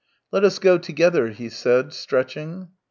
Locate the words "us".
0.43-0.57